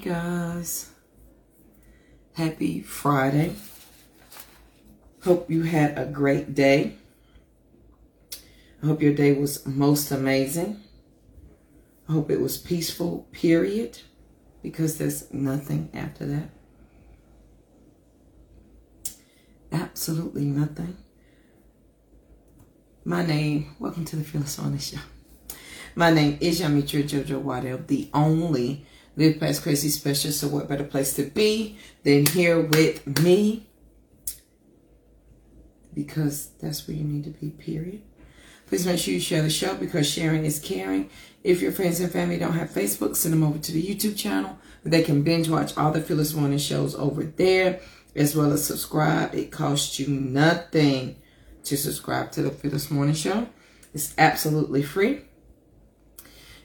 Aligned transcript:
guys. 0.00 0.90
Happy 2.32 2.80
Friday. 2.80 3.52
Hope 5.24 5.50
you 5.50 5.64
had 5.64 5.98
a 5.98 6.06
great 6.06 6.54
day. 6.54 6.96
I 8.82 8.86
hope 8.86 9.02
your 9.02 9.12
day 9.12 9.32
was 9.32 9.66
most 9.66 10.10
amazing. 10.10 10.80
I 12.08 12.12
hope 12.12 12.30
it 12.30 12.40
was 12.40 12.56
peaceful, 12.56 13.28
period, 13.30 13.98
because 14.62 14.96
there's 14.96 15.32
nothing 15.34 15.90
after 15.92 16.24
that. 16.26 16.48
Absolutely 19.70 20.46
nothing. 20.46 20.96
My 23.04 23.24
name, 23.24 23.76
welcome 23.78 24.06
to 24.06 24.16
the 24.16 24.24
Fearless 24.24 24.88
Show. 24.88 24.98
My 25.94 26.10
name 26.10 26.38
is 26.40 26.60
Yamitra 26.60 27.02
Jojo 27.02 27.42
Waddell, 27.42 27.82
the 27.86 28.08
only 28.14 28.86
Live 29.16 29.40
Past 29.40 29.62
Crazy 29.62 29.88
Special. 29.88 30.30
So 30.30 30.48
what 30.48 30.68
better 30.68 30.84
place 30.84 31.14
to 31.14 31.24
be 31.24 31.78
than 32.02 32.26
here 32.26 32.60
with 32.60 33.06
me? 33.20 33.68
Because 35.92 36.50
that's 36.60 36.86
where 36.86 36.96
you 36.96 37.04
need 37.04 37.24
to 37.24 37.30
be, 37.30 37.50
period. 37.50 38.02
Please 38.66 38.86
make 38.86 39.00
sure 39.00 39.12
you 39.12 39.20
share 39.20 39.42
the 39.42 39.50
show 39.50 39.74
because 39.74 40.08
sharing 40.08 40.44
is 40.44 40.60
caring. 40.60 41.10
If 41.42 41.60
your 41.60 41.72
friends 41.72 41.98
and 41.98 42.12
family 42.12 42.38
don't 42.38 42.52
have 42.52 42.70
Facebook, 42.70 43.16
send 43.16 43.34
them 43.34 43.42
over 43.42 43.58
to 43.58 43.72
the 43.72 43.82
YouTube 43.82 44.16
channel. 44.16 44.58
They 44.84 45.02
can 45.02 45.22
binge 45.22 45.48
watch 45.48 45.76
all 45.76 45.90
the 45.90 46.00
Fearless 46.00 46.34
Morning 46.34 46.58
shows 46.58 46.94
over 46.94 47.24
there 47.24 47.80
as 48.14 48.36
well 48.36 48.52
as 48.52 48.64
subscribe. 48.64 49.34
It 49.34 49.50
costs 49.50 49.98
you 49.98 50.06
nothing 50.08 51.16
to 51.64 51.76
subscribe 51.76 52.30
to 52.32 52.42
the 52.42 52.50
Fearless 52.50 52.90
Morning 52.90 53.14
Show. 53.14 53.48
It's 53.92 54.14
absolutely 54.16 54.82
free. 54.82 55.22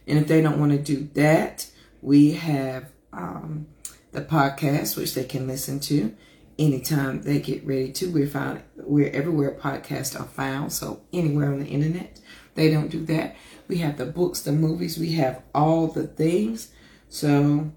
And 0.08 0.20
if 0.20 0.28
they 0.28 0.42
don't 0.42 0.60
want 0.60 0.72
to 0.74 0.78
do 0.78 1.10
that, 1.16 1.70
we 2.02 2.32
have 2.32 2.92
um, 3.14 3.68
the 4.12 4.22
podcast, 4.22 4.98
which 4.98 5.14
they 5.14 5.24
can 5.24 5.48
listen 5.48 5.80
to 5.82 6.16
anytime 6.58 7.22
they 7.22 7.40
get 7.40 7.66
ready 7.66 7.92
to. 7.94 8.12
We're 8.12 8.28
found 8.28 8.64
we're 8.78 9.12
everywhere 9.12 9.58
podcasts 9.60 10.20
are 10.20 10.26
found, 10.26 10.74
so 10.74 11.02
anywhere 11.14 11.52
on 11.52 11.60
the 11.60 11.68
internet. 11.68 12.20
They 12.56 12.72
don't 12.72 12.90
do 12.90 13.06
that. 13.06 13.36
We 13.68 13.78
have 13.80 13.98
the 13.98 14.06
books, 14.06 14.42
the 14.42 14.52
movies, 14.52 14.98
we 14.98 15.14
have 15.14 15.42
all 15.54 15.88
the 15.88 16.08
things. 16.08 16.72
So, 17.10 17.72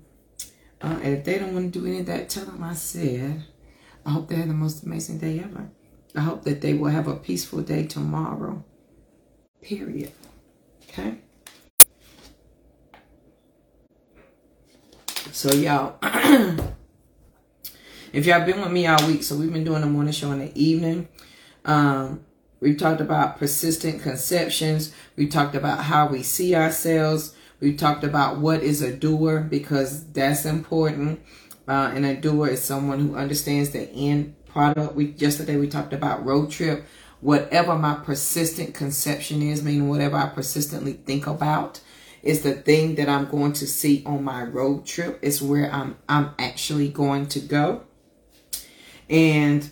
uh, 0.80 0.98
and 1.02 1.18
if 1.18 1.24
they 1.24 1.38
don't 1.38 1.54
want 1.54 1.72
to 1.72 1.80
do 1.80 1.86
any 1.86 2.00
of 2.00 2.06
that, 2.06 2.28
tell 2.28 2.44
them 2.44 2.62
I 2.62 2.74
said. 2.74 3.44
I 4.06 4.10
hope 4.10 4.28
they 4.28 4.36
have 4.36 4.48
the 4.48 4.54
most 4.54 4.84
amazing 4.84 5.18
day 5.18 5.40
ever. 5.40 5.70
I 6.14 6.20
hope 6.20 6.44
that 6.44 6.60
they 6.60 6.74
will 6.74 6.90
have 6.90 7.08
a 7.08 7.16
peaceful 7.16 7.62
day 7.62 7.86
tomorrow. 7.86 8.64
Period. 9.60 10.12
Okay. 10.84 11.18
So 15.38 15.52
y'all, 15.52 15.94
if 18.12 18.26
y'all 18.26 18.44
been 18.44 18.60
with 18.60 18.72
me 18.72 18.88
all 18.88 19.06
week, 19.06 19.22
so 19.22 19.36
we've 19.36 19.52
been 19.52 19.62
doing 19.62 19.82
the 19.82 19.86
morning 19.86 20.12
show 20.12 20.32
in 20.32 20.40
the 20.40 20.60
evening. 20.60 21.06
Um, 21.64 22.24
we 22.58 22.74
talked 22.74 23.00
about 23.00 23.38
persistent 23.38 24.02
conceptions. 24.02 24.92
We 25.14 25.28
talked 25.28 25.54
about 25.54 25.84
how 25.84 26.08
we 26.08 26.24
see 26.24 26.56
ourselves. 26.56 27.36
We 27.60 27.76
talked 27.76 28.02
about 28.02 28.38
what 28.38 28.64
is 28.64 28.82
a 28.82 28.92
doer 28.92 29.38
because 29.38 30.10
that's 30.10 30.44
important. 30.44 31.20
Uh, 31.68 31.92
and 31.94 32.04
a 32.04 32.16
doer 32.16 32.48
is 32.48 32.60
someone 32.60 32.98
who 32.98 33.14
understands 33.14 33.70
the 33.70 33.88
end 33.92 34.34
product. 34.48 34.96
We 34.96 35.12
yesterday 35.18 35.56
we 35.56 35.68
talked 35.68 35.92
about 35.92 36.24
road 36.26 36.50
trip. 36.50 36.84
Whatever 37.20 37.78
my 37.78 37.94
persistent 37.94 38.74
conception 38.74 39.42
is, 39.42 39.62
meaning 39.62 39.88
whatever 39.88 40.16
I 40.16 40.30
persistently 40.30 40.94
think 40.94 41.28
about, 41.28 41.78
is 42.22 42.42
the 42.42 42.54
thing 42.54 42.96
that 42.96 43.08
I'm 43.08 43.26
going 43.26 43.52
to 43.54 43.66
see 43.66 44.02
on 44.04 44.24
my 44.24 44.42
road 44.42 44.86
trip. 44.86 45.18
It's 45.22 45.40
where 45.40 45.72
I'm 45.72 45.96
I'm 46.08 46.30
actually 46.38 46.88
going 46.88 47.26
to 47.28 47.40
go. 47.40 47.82
And 49.08 49.68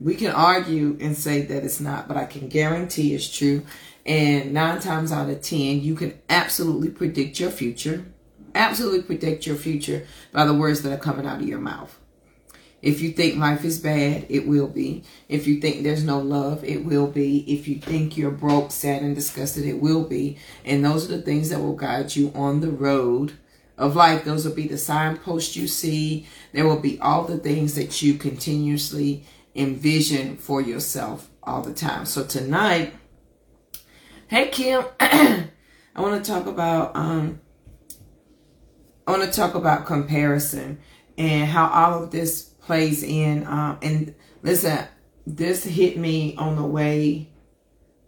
we 0.00 0.14
can 0.14 0.32
argue 0.32 0.96
and 1.00 1.16
say 1.16 1.42
that 1.42 1.64
it's 1.64 1.80
not, 1.80 2.08
but 2.08 2.16
I 2.16 2.24
can 2.24 2.48
guarantee 2.48 3.14
it's 3.14 3.30
true. 3.30 3.64
And 4.04 4.52
nine 4.52 4.80
times 4.80 5.12
out 5.12 5.30
of 5.30 5.42
ten, 5.42 5.80
you 5.80 5.94
can 5.94 6.18
absolutely 6.28 6.88
predict 6.88 7.38
your 7.38 7.50
future. 7.50 8.04
Absolutely 8.54 9.02
predict 9.02 9.46
your 9.46 9.56
future 9.56 10.06
by 10.32 10.44
the 10.44 10.54
words 10.54 10.82
that 10.82 10.92
are 10.92 11.02
coming 11.02 11.26
out 11.26 11.40
of 11.40 11.48
your 11.48 11.60
mouth. 11.60 11.98
If 12.82 13.00
you 13.00 13.12
think 13.12 13.38
life 13.38 13.64
is 13.64 13.78
bad, 13.78 14.26
it 14.28 14.46
will 14.46 14.66
be. 14.66 15.04
If 15.28 15.46
you 15.46 15.60
think 15.60 15.82
there's 15.82 16.02
no 16.02 16.18
love, 16.18 16.64
it 16.64 16.84
will 16.84 17.06
be. 17.06 17.38
If 17.52 17.68
you 17.68 17.76
think 17.76 18.16
you're 18.16 18.32
broke, 18.32 18.72
sad, 18.72 19.02
and 19.02 19.14
disgusted, 19.14 19.64
it 19.64 19.80
will 19.80 20.02
be. 20.02 20.36
And 20.64 20.84
those 20.84 21.08
are 21.08 21.16
the 21.16 21.22
things 21.22 21.50
that 21.50 21.60
will 21.60 21.76
guide 21.76 22.16
you 22.16 22.32
on 22.34 22.60
the 22.60 22.72
road 22.72 23.34
of 23.78 23.94
life. 23.94 24.24
Those 24.24 24.44
will 24.44 24.54
be 24.54 24.66
the 24.66 24.78
signposts 24.78 25.56
you 25.56 25.68
see. 25.68 26.26
There 26.52 26.66
will 26.66 26.80
be 26.80 27.00
all 27.00 27.24
the 27.24 27.38
things 27.38 27.76
that 27.76 28.02
you 28.02 28.14
continuously 28.14 29.24
envision 29.54 30.36
for 30.36 30.60
yourself 30.60 31.30
all 31.42 31.62
the 31.62 31.74
time. 31.74 32.04
So 32.04 32.24
tonight, 32.24 32.94
hey 34.28 34.48
Kim, 34.48 34.84
I 35.00 35.46
want 35.96 36.24
to 36.24 36.30
talk 36.30 36.46
about 36.46 36.96
um 36.96 37.40
I 39.06 39.10
want 39.10 39.24
to 39.24 39.30
talk 39.30 39.54
about 39.54 39.84
comparison 39.84 40.78
and 41.18 41.48
how 41.48 41.68
all 41.68 42.02
of 42.02 42.10
this 42.10 42.51
plays 42.72 43.02
in. 43.02 43.46
Um, 43.46 43.78
and 43.82 44.14
listen, 44.42 44.78
this 45.26 45.62
hit 45.62 45.98
me 45.98 46.34
on 46.36 46.56
the 46.56 46.64
way 46.64 47.28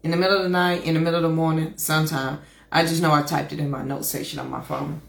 in 0.02 0.10
the 0.10 0.16
middle 0.16 0.38
of 0.38 0.42
the 0.42 0.48
night, 0.48 0.84
in 0.84 0.94
the 0.94 1.00
middle 1.00 1.22
of 1.22 1.30
the 1.30 1.36
morning, 1.36 1.74
sometime. 1.76 2.40
I 2.72 2.86
just 2.86 3.02
know 3.02 3.12
I 3.12 3.20
typed 3.20 3.52
it 3.52 3.58
in 3.58 3.68
my 3.68 3.82
note 3.82 4.06
section 4.06 4.38
on 4.38 4.48
my 4.48 4.62
phone. 4.62 5.02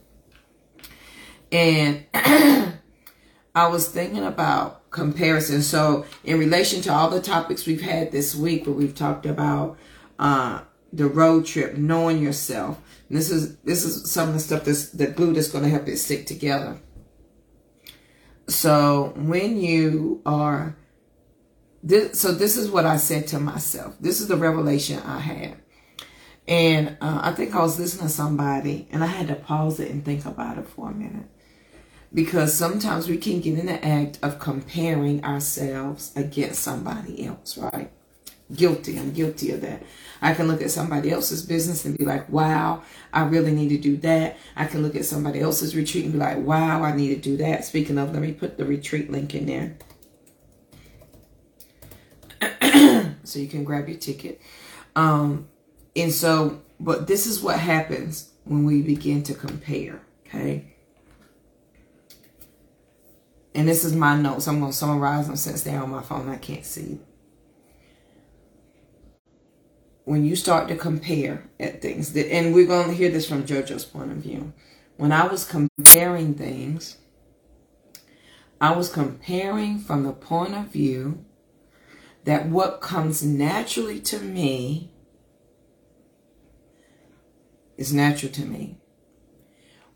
And 1.54 2.04
I 2.14 3.68
was 3.68 3.88
thinking 3.88 4.26
about 4.26 4.92
comparison. 4.92 5.62
So, 5.62 6.06
in 6.26 6.38
relation 6.38 6.82
to 6.82 6.94
all 6.94 7.10
the 7.10 7.22
topics 7.22 7.66
we've 7.66 7.82
had 7.82 8.12
this 8.12 8.36
week, 8.36 8.66
where 8.66 8.76
we've 8.76 8.94
talked 8.94 9.26
about 9.26 9.78
uh, 10.20 10.64
the 10.92 11.08
road 11.08 11.46
trip, 11.46 11.78
knowing 11.78 12.22
yourself. 12.22 12.82
This 13.10 13.32
is 13.32 13.56
this 13.60 13.86
is 13.86 14.12
some 14.12 14.28
of 14.28 14.34
the 14.34 14.42
stuff 14.42 14.66
that's 14.66 14.90
the 14.90 15.08
glue 15.08 15.32
that's 15.32 15.48
going 15.48 15.64
to 15.64 15.70
help 15.70 15.88
it 15.88 15.96
stick 15.96 16.26
together. 16.26 16.78
So 18.48 19.14
when 19.16 19.58
you 19.58 20.22
are 20.26 20.76
this, 21.84 22.20
so 22.20 22.32
this 22.32 22.58
is 22.58 22.70
what 22.70 22.86
I 22.86 22.98
said 22.98 23.28
to 23.28 23.40
myself. 23.40 23.96
This 24.00 24.20
is 24.20 24.28
the 24.28 24.36
revelation 24.36 25.00
I 25.00 25.20
had. 25.20 25.58
And 26.48 26.98
uh, 27.02 27.22
I 27.24 27.32
think 27.32 27.56
I 27.56 27.62
was 27.62 27.80
listening 27.80 28.08
to 28.08 28.14
somebody 28.14 28.88
and 28.92 29.04
I 29.04 29.08
had 29.08 29.28
to 29.30 29.36
pause 29.36 29.80
it 29.80 29.92
and 29.92 30.04
think 30.04 30.26
about 30.26 30.58
it 30.58 30.68
for 30.68 30.92
a 30.92 30.94
minute. 30.94 31.28
Because 32.14 32.54
sometimes 32.54 33.10
we 33.10 33.18
can 33.18 33.42
get 33.42 33.60
in 33.60 33.66
the 33.66 33.84
act 33.84 34.20
of 34.22 34.40
comparing 34.40 35.24
ourselves 35.24 36.12
against 36.16 36.62
somebody 36.62 37.26
else, 37.26 37.58
right? 37.58 37.92
Guilty. 38.54 39.00
I'm 39.00 39.12
guilty 39.12 39.52
of 39.52 39.62
that. 39.62 39.82
I 40.22 40.34
can 40.34 40.48
look 40.48 40.62
at 40.62 40.72
somebody 40.72 41.12
else's 41.12 41.46
business 41.46 41.84
and 41.86 41.98
be 41.98 42.06
like, 42.06 42.30
wow, 42.30 42.84
I 43.12 43.24
really 43.24 43.52
need 43.52 43.70
to 43.70 43.78
do 43.78 43.98
that. 43.98 44.38
I 44.56 44.66
can 44.66 44.84
look 44.84 44.96
at 44.96 45.06
somebody 45.06 45.40
else's 45.40 45.76
retreat 45.76 46.04
and 46.04 46.14
be 46.14 46.20
like, 46.20 46.38
wow, 46.38 46.84
I 46.84 46.96
need 46.96 47.16
to 47.16 47.22
do 47.22 47.38
that. 47.38 47.66
Speaking 47.66 47.98
of, 47.98 48.14
let 48.14 48.22
me 48.22 48.32
put 48.32 48.58
the 48.58 48.66
retreat 48.66 49.12
link 49.12 49.34
in 49.34 49.46
there. 49.48 49.78
so 53.24 53.40
you 53.40 53.48
can 53.48 53.64
grab 53.64 53.88
your 53.90 53.98
ticket. 53.98 54.42
Um, 54.96 55.48
and 55.96 56.12
so, 56.12 56.62
but 56.80 57.08
this 57.08 57.26
is 57.26 57.42
what 57.42 57.60
happens 57.60 58.30
when 58.44 58.64
we 58.64 58.82
begin 58.82 59.24
to 59.24 59.34
compare, 59.34 60.02
okay? 60.28 60.76
And 63.56 63.68
this 63.68 63.84
is 63.84 63.96
my 63.96 64.16
notes. 64.16 64.48
I'm 64.48 64.60
going 64.60 64.72
to 64.72 64.78
summarize 64.78 65.28
them 65.28 65.36
since 65.36 65.64
they're 65.64 65.82
on 65.82 65.90
my 65.90 66.02
phone. 66.02 66.30
I 66.30 66.38
can't 66.38 66.66
see 66.66 67.00
when 70.06 70.24
you 70.24 70.36
start 70.36 70.68
to 70.68 70.76
compare 70.76 71.50
at 71.60 71.82
things, 71.82 72.16
and 72.16 72.54
we're 72.54 72.68
going 72.68 72.88
to 72.88 72.94
hear 72.94 73.10
this 73.10 73.28
from 73.28 73.44
JoJo's 73.44 73.86
point 73.86 74.12
of 74.12 74.18
view. 74.18 74.54
When 74.98 75.12
I 75.12 75.28
was 75.28 75.44
comparing 75.44 76.36
things, 76.36 76.98
I 78.62 78.76
was 78.76 78.88
comparing 78.92 79.80
from 79.80 80.04
the 80.04 80.14
point 80.14 80.54
of 80.54 80.68
view 80.68 81.26
that 82.24 82.48
what 82.48 82.82
comes 82.82 83.24
naturally 83.24 84.00
to 84.02 84.20
me 84.20 84.92
is 87.78 87.92
natural 87.92 88.32
to 88.32 88.46
me. 88.46 88.78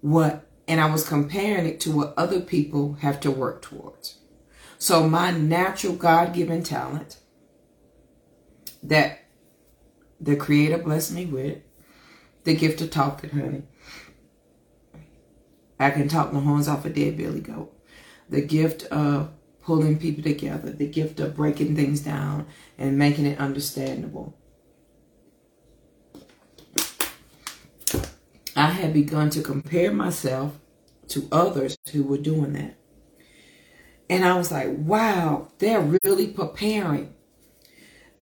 What 0.02 0.46
and 0.68 0.80
I 0.80 0.92
was 0.92 1.08
comparing 1.08 1.66
it 1.66 1.80
to 1.82 1.92
what 1.92 2.14
other 2.16 2.40
people 2.40 2.94
have 3.02 3.20
to 3.22 3.32
work 3.32 3.62
towards. 3.62 4.20
So 4.78 5.10
my 5.10 5.32
natural 5.32 5.96
God-given 5.96 6.64
talent 6.64 7.18
that 8.84 9.19
the 10.20 10.36
Creator 10.36 10.80
blessed 10.80 11.14
me 11.14 11.26
with 11.26 11.60
the 12.44 12.56
gift 12.56 12.82
of 12.82 12.92
talking, 12.92 13.30
honey. 13.30 13.64
I 15.80 15.92
can 15.92 16.08
talk 16.08 16.32
the 16.32 16.40
horns 16.40 16.68
off 16.68 16.86
a 16.86 16.90
dead 16.90 17.18
billy 17.18 17.40
goat. 17.40 17.74
The 18.30 18.42
gift 18.42 18.84
of 18.86 19.32
pulling 19.62 19.98
people 19.98 20.24
together. 20.24 20.72
The 20.72 20.88
gift 20.88 21.20
of 21.20 21.36
breaking 21.36 21.76
things 21.76 22.02
down 22.02 22.48
and 22.78 22.98
making 22.98 23.26
it 23.26 23.40
understandable. 23.40 24.38
I 28.56 28.72
had 28.72 28.94
begun 28.94 29.30
to 29.32 29.42
compare 29.42 29.94
myself 29.94 30.60
to 31.10 31.28
others 31.32 31.78
who 31.94 32.04
were 32.04 32.18
doing 32.18 32.54
that. 32.54 32.76
And 34.10 34.26
I 34.26 34.38
was 34.38 34.52
like, 34.52 34.68
wow, 34.70 35.50
they're 35.60 35.98
really 36.04 36.28
preparing. 36.28 37.14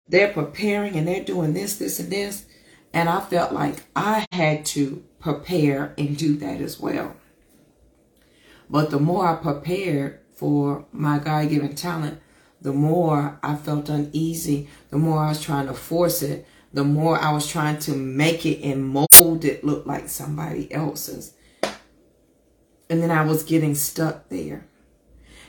They're 0.08 0.32
preparing 0.32 0.96
and 0.96 1.08
they're 1.08 1.24
doing 1.24 1.54
this, 1.54 1.76
this, 1.76 1.98
and 1.98 2.10
this. 2.10 2.46
And 2.92 3.08
I 3.08 3.20
felt 3.20 3.52
like 3.52 3.84
I 3.96 4.26
had 4.32 4.64
to 4.66 5.02
prepare 5.18 5.94
and 5.98 6.16
do 6.16 6.36
that 6.36 6.60
as 6.60 6.78
well. 6.78 7.16
But 8.68 8.90
the 8.90 9.00
more 9.00 9.26
I 9.26 9.36
prepared 9.36 10.20
for 10.34 10.86
my 10.92 11.18
God 11.18 11.48
given 11.48 11.74
talent, 11.74 12.20
the 12.60 12.72
more 12.72 13.38
I 13.42 13.56
felt 13.56 13.88
uneasy, 13.88 14.68
the 14.90 14.98
more 14.98 15.20
I 15.20 15.28
was 15.28 15.42
trying 15.42 15.66
to 15.66 15.74
force 15.74 16.22
it, 16.22 16.46
the 16.72 16.84
more 16.84 17.18
I 17.18 17.32
was 17.32 17.46
trying 17.46 17.78
to 17.80 17.92
make 17.92 18.44
it 18.44 18.62
and 18.62 18.84
mold 18.84 19.44
it 19.44 19.64
look 19.64 19.86
like 19.86 20.08
somebody 20.08 20.72
else's. 20.72 21.34
And 22.90 23.02
then 23.02 23.10
I 23.10 23.24
was 23.24 23.42
getting 23.42 23.74
stuck 23.74 24.28
there. 24.28 24.66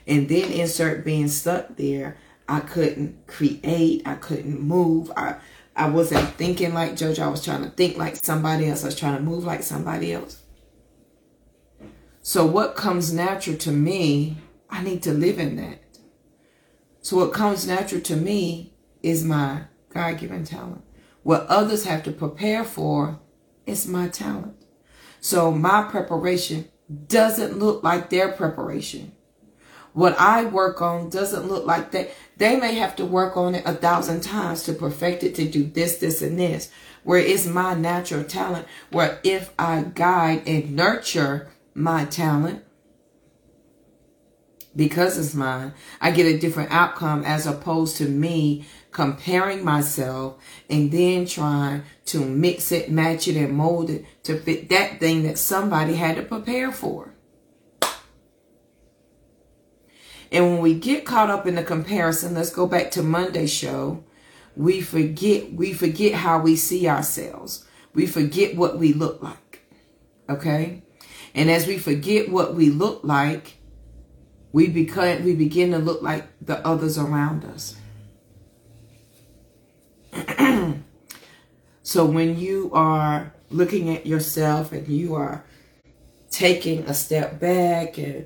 And 0.07 0.29
then 0.29 0.51
insert 0.51 1.03
being 1.03 1.27
stuck 1.27 1.77
there, 1.77 2.17
I 2.47 2.59
couldn't 2.59 3.27
create, 3.27 4.03
I 4.05 4.15
couldn't 4.15 4.61
move. 4.61 5.11
I 5.15 5.37
I 5.75 5.89
wasn't 5.89 6.29
thinking 6.35 6.73
like 6.73 6.93
JoJo. 6.93 7.19
I 7.19 7.27
was 7.27 7.43
trying 7.43 7.63
to 7.63 7.69
think 7.69 7.97
like 7.97 8.15
somebody 8.15 8.69
else. 8.69 8.83
I 8.83 8.87
was 8.87 8.95
trying 8.95 9.17
to 9.17 9.23
move 9.23 9.43
like 9.43 9.61
somebody 9.61 10.13
else. 10.13 10.41
So 12.21 12.45
what 12.45 12.75
comes 12.75 13.13
natural 13.13 13.57
to 13.57 13.71
me, 13.71 14.37
I 14.69 14.83
need 14.83 15.03
to 15.03 15.13
live 15.13 15.37
in 15.37 15.57
that. 15.57 15.79
So 17.01 17.17
what 17.17 17.33
comes 17.33 17.67
natural 17.67 18.01
to 18.01 18.15
me 18.15 18.73
is 19.03 19.23
my 19.23 19.63
God-given 19.89 20.45
talent. 20.45 20.83
What 21.23 21.45
others 21.47 21.85
have 21.85 22.03
to 22.03 22.11
prepare 22.11 22.63
for 22.63 23.19
is 23.65 23.87
my 23.87 24.07
talent. 24.07 24.55
So 25.19 25.51
my 25.51 25.83
preparation 25.83 26.69
doesn't 27.07 27.59
look 27.59 27.83
like 27.83 28.09
their 28.09 28.31
preparation. 28.31 29.11
What 29.95 30.19
I 30.19 30.43
work 30.43 30.81
on 30.81 31.09
doesn't 31.09 31.47
look 31.47 31.65
like 31.65 31.91
that. 31.91 32.11
They 32.35 32.57
may 32.57 32.75
have 32.75 32.97
to 32.97 33.05
work 33.05 33.37
on 33.37 33.55
it 33.55 33.63
a 33.65 33.73
thousand 33.73 34.23
times 34.23 34.63
to 34.63 34.73
perfect 34.73 35.23
it, 35.23 35.35
to 35.35 35.45
do 35.47 35.63
this, 35.63 35.99
this, 35.99 36.21
and 36.21 36.37
this. 36.37 36.69
Where 37.05 37.17
it's 37.17 37.45
my 37.45 37.75
natural 37.75 38.25
talent, 38.25 38.67
where 38.91 39.21
if 39.23 39.53
I 39.57 39.85
guide 39.95 40.45
and 40.45 40.75
nurture 40.75 41.47
my 41.73 42.03
talent, 42.03 42.65
because 44.75 45.17
it's 45.17 45.33
mine, 45.33 45.73
I 46.01 46.11
get 46.11 46.25
a 46.25 46.37
different 46.37 46.73
outcome 46.73 47.23
as 47.23 47.47
opposed 47.47 47.95
to 47.97 48.09
me 48.09 48.65
comparing 48.91 49.63
myself 49.63 50.35
and 50.69 50.91
then 50.91 51.25
trying 51.25 51.83
to 52.07 52.19
mix 52.19 52.73
it, 52.73 52.91
match 52.91 53.29
it, 53.29 53.37
and 53.37 53.53
mold 53.53 53.89
it 53.89 54.03
to 54.23 54.37
fit 54.37 54.67
that 54.67 54.99
thing 54.99 55.23
that 55.23 55.37
somebody 55.37 55.95
had 55.95 56.17
to 56.17 56.21
prepare 56.21 56.73
for. 56.73 57.14
And 60.35 60.51
when 60.51 60.59
we 60.59 60.73
get 60.73 61.05
caught 61.05 61.29
up 61.29 61.47
in 61.47 61.55
the 61.55 61.63
comparison, 61.63 62.33
let's 62.33 62.49
go 62.49 62.67
back 62.67 62.91
to 62.91 63.01
Monday's 63.01 63.53
show. 63.53 64.03
We 64.57 64.81
forget, 64.81 65.53
we 65.53 65.71
forget 65.71 66.13
how 66.13 66.39
we 66.39 66.57
see 66.57 66.89
ourselves. 66.89 67.65
We 67.93 68.05
forget 68.05 68.57
what 68.57 68.77
we 68.77 68.91
look 68.91 69.23
like. 69.23 69.61
Okay? 70.27 70.83
And 71.33 71.49
as 71.49 71.67
we 71.67 71.77
forget 71.77 72.27
what 72.29 72.53
we 72.53 72.69
look 72.69 73.05
like, 73.05 73.59
we 74.51 74.67
become 74.67 75.23
we 75.23 75.35
begin 75.35 75.71
to 75.71 75.77
look 75.77 76.01
like 76.01 76.27
the 76.41 76.65
others 76.67 76.97
around 76.97 77.45
us. 77.45 77.77
so 81.81 82.05
when 82.05 82.37
you 82.37 82.71
are 82.73 83.33
looking 83.49 83.95
at 83.95 84.05
yourself 84.05 84.73
and 84.73 84.85
you 84.89 85.15
are 85.15 85.45
taking 86.29 86.83
a 86.89 86.93
step 86.93 87.39
back 87.39 87.97
and 87.97 88.25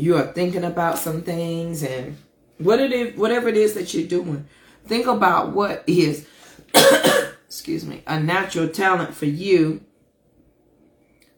you 0.00 0.16
are 0.16 0.26
thinking 0.26 0.64
about 0.64 0.98
some 0.98 1.20
things 1.20 1.82
and 1.82 2.16
what 2.56 2.80
it 2.80 2.90
is, 2.90 3.16
whatever 3.18 3.48
it 3.48 3.56
is 3.56 3.74
that 3.74 3.92
you're 3.92 4.06
doing, 4.06 4.48
think 4.86 5.06
about 5.06 5.52
what 5.52 5.84
is, 5.86 6.26
excuse 7.44 7.84
me, 7.84 8.02
a 8.06 8.18
natural 8.18 8.68
talent 8.68 9.14
for 9.14 9.26
you, 9.26 9.84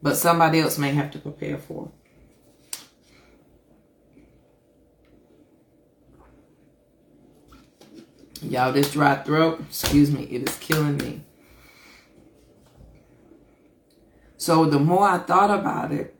but 0.01 0.17
somebody 0.17 0.61
else 0.61 0.79
may 0.79 0.93
have 0.93 1.11
to 1.11 1.19
prepare 1.19 1.59
for. 1.59 1.91
Y'all, 8.43 8.73
this 8.73 8.93
dry 8.93 9.17
throat, 9.17 9.61
excuse 9.69 10.11
me, 10.11 10.25
it 10.25 10.49
is 10.49 10.57
killing 10.59 10.99
me. 10.99 11.23
So 14.37 14.65
the 14.67 14.79
more 14.79 15.09
I 15.09 15.19
thought 15.19 15.51
about 15.51 15.91
it, 15.93 16.17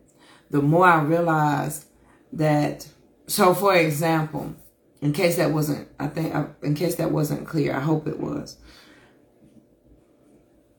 the 0.49 0.61
more 0.61 0.85
I 0.85 1.01
realized 1.01 1.85
that, 2.33 2.87
so 3.27 3.53
for 3.53 3.75
example, 3.75 4.55
in 5.01 5.13
case 5.13 5.37
that 5.37 5.51
wasn't, 5.51 5.87
I 5.99 6.07
think, 6.07 6.33
in 6.61 6.75
case 6.75 6.95
that 6.95 7.11
wasn't 7.11 7.47
clear, 7.47 7.75
I 7.75 7.79
hope 7.79 8.07
it 8.07 8.19
was. 8.19 8.57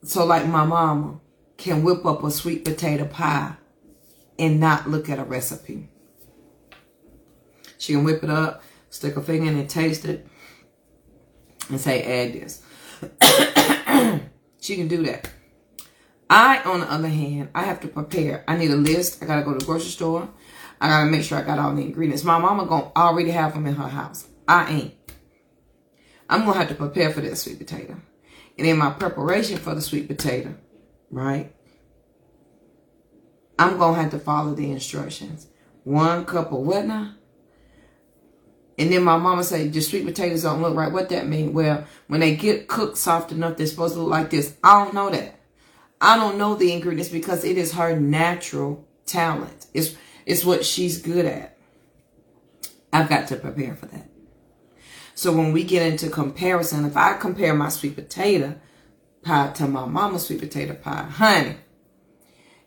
So 0.03 0.25
like 0.25 0.47
my 0.47 0.65
mama 0.65 1.21
can 1.57 1.83
whip 1.83 2.05
up 2.05 2.23
a 2.25 2.31
sweet 2.31 2.65
potato 2.65 3.07
pie 3.07 3.55
and 4.39 4.61
not 4.61 4.89
look 4.89 5.09
at 5.09 5.19
a 5.19 5.25
recipe. 5.25 5.89
She 7.79 7.93
can 7.93 8.05
whip 8.05 8.23
it 8.25 8.31
up, 8.31 8.63
stick 8.91 9.17
a 9.17 9.23
finger 9.23 9.51
in 9.51 9.59
it, 9.59 9.69
taste 9.69 10.05
it, 10.05 10.27
and 11.69 11.81
say 11.81 12.03
add 12.03 12.33
this. 12.33 12.63
she 14.61 14.77
can 14.77 14.89
do 14.89 15.03
that. 15.05 15.29
I, 16.29 16.63
on 16.65 16.81
the 16.81 16.91
other 16.91 17.09
hand, 17.09 17.51
I 17.55 17.65
have 17.65 17.81
to 17.81 17.89
prepare. 17.89 18.45
I 18.49 18.57
need 18.57 18.71
a 18.71 18.77
list. 18.77 19.23
I 19.23 19.27
got 19.27 19.37
to 19.37 19.43
go 19.43 19.53
to 19.53 19.59
the 19.59 19.65
grocery 19.65 19.91
store. 19.91 20.29
I 20.81 20.89
got 20.89 21.05
to 21.05 21.11
make 21.11 21.23
sure 21.23 21.39
I 21.39 21.43
got 21.43 21.59
all 21.59 21.75
the 21.75 21.83
ingredients. 21.83 22.25
My 22.25 22.39
mama 22.39 22.67
to 22.67 22.93
already 22.97 23.31
have 23.31 23.55
them 23.55 23.67
in 23.67 23.75
her 23.75 23.89
house. 23.89 24.27
I 24.47 24.71
ain't. 24.71 24.95
I'm 26.29 26.43
to 26.55 26.59
have 26.59 26.69
to 26.69 26.75
prepare 26.75 27.11
for 27.11 27.21
that 27.21 27.37
sweet 27.37 27.59
potato. 27.59 27.97
And 28.59 28.67
in 28.67 28.79
my 28.79 28.91
preparation 28.91 29.59
for 29.59 29.75
the 29.75 29.81
sweet 29.81 30.09
potato, 30.09 30.55
right, 31.11 31.55
I'm 33.59 33.79
to 33.95 34.01
have 34.01 34.11
to 34.13 34.19
follow 34.19 34.55
the 34.55 34.71
instructions. 34.71 35.49
One 35.85 36.25
cup 36.25 36.53
of 36.53 36.61
what 36.61 36.87
now? 36.87 37.15
And 38.79 38.93
then 38.93 39.05
my 39.05 39.17
mama 39.17 39.45
say, 39.45 39.69
the 39.69 39.81
sweet 39.81 40.05
potatoes 40.05 40.43
don't 40.43 40.61
look 40.61 40.75
right. 40.75 40.91
What 40.91 41.09
that 41.11 41.29
mean? 41.29 41.53
Well, 41.53 41.85
when 42.09 42.21
they 42.21 42.35
get 42.35 42.67
cooked 42.67 42.99
soft 42.99 43.31
enough, 43.31 43.57
they're 43.57 43.67
supposed 43.67 43.95
to 43.95 44.01
look 44.01 44.11
like 44.11 44.31
this. 44.31 44.57
I 44.65 44.83
don't 44.83 44.95
know 44.95 45.11
that. 45.11 45.39
I 46.01 46.17
don't 46.17 46.39
know 46.39 46.55
the 46.57 46.73
ingredients 46.73 47.11
because 47.11 47.45
it 47.45 47.57
is 47.57 47.73
her 47.73 47.99
natural 47.99 48.87
talent. 49.07 49.67
It's, 49.73 49.95
it's 50.27 50.45
what 50.45 50.65
she's 50.65 51.01
good 51.01 51.25
at. 51.25 51.57
I've 52.93 53.09
got 53.09 53.29
to 53.29 53.37
prepare 53.37 53.75
for 53.75 53.87
that. 53.87 54.09
So 55.15 55.33
when 55.33 55.53
we 55.53 55.65
get 55.65 55.87
into 55.87 56.11
comparison, 56.11 56.85
if 56.85 56.97
I 56.97 57.17
compare 57.17 57.55
my 57.55 57.69
sweet 57.69 57.95
potato 57.95 58.57
pie 59.23 59.53
to 59.53 59.67
my 59.67 59.87
mama's 59.87 60.27
sweet 60.27 60.41
potato 60.41 60.75
pie, 60.75 61.05
honey, 61.05 61.57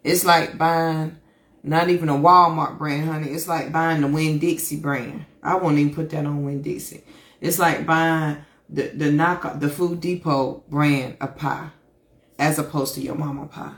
it's 0.04 0.26
like 0.26 0.58
buying 0.58 1.18
not 1.64 1.90
even 1.90 2.10
a 2.10 2.14
Walmart 2.14 2.78
brand, 2.78 3.10
honey. 3.10 3.30
It's 3.30 3.48
like 3.48 3.72
buying 3.72 4.02
the 4.02 4.08
Winn-Dixie 4.08 4.80
brand. 4.80 5.26
I 5.44 5.56
won't 5.56 5.78
even 5.78 5.94
put 5.94 6.10
that 6.12 6.26
on 6.26 6.44
Winn-Dixie. 6.44 7.04
It's 7.42 7.60
like 7.60 7.86
buying 7.86 8.38
the, 8.70 8.84
the 8.84 9.06
knockoff, 9.06 9.60
the 9.60 9.70
Food 9.70 10.00
Depot 10.00 10.64
brand 10.70 11.18
of 11.20 11.36
pie 11.36 11.70
as 12.40 12.60
opposed 12.60 12.96
to 12.96 13.02
your 13.02 13.16
mama 13.16 13.48
pie. 13.48 13.76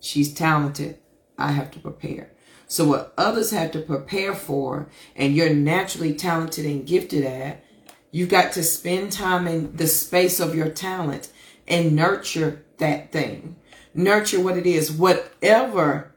She's 0.00 0.32
talented. 0.32 0.98
I 1.38 1.52
have 1.52 1.70
to 1.72 1.78
prepare. 1.78 2.32
So 2.66 2.84
what 2.84 3.14
others 3.16 3.50
have 3.52 3.70
to 3.72 3.80
prepare 3.80 4.34
for 4.34 4.90
and 5.16 5.34
you're 5.34 5.54
naturally 5.54 6.12
talented 6.12 6.66
and 6.66 6.86
gifted 6.86 7.24
at, 7.24 7.64
you've 8.10 8.28
got 8.28 8.52
to 8.52 8.62
spend 8.62 9.12
time 9.12 9.46
in 9.46 9.76
the 9.76 9.86
space 9.86 10.40
of 10.40 10.54
your 10.54 10.68
talent 10.68 11.32
and 11.66 11.96
nurture 11.96 12.64
that 12.78 13.12
thing 13.12 13.56
nurture 13.98 14.40
what 14.40 14.56
it 14.56 14.66
is, 14.66 14.90
whatever 14.90 16.14